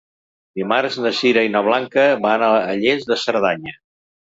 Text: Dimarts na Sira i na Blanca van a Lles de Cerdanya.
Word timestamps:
Dimarts 0.61 0.97
na 1.03 1.11
Sira 1.17 1.43
i 1.49 1.51
na 1.57 1.61
Blanca 1.69 2.07
van 2.25 2.47
a 2.49 2.51
Lles 2.83 3.09
de 3.13 3.21
Cerdanya. 3.27 3.79